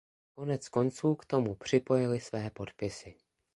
Koneckonců 0.35 1.15
k 1.15 1.25
tomu 1.25 1.55
připojily 1.55 2.19
své 2.19 2.49
podpisy. 2.49 3.15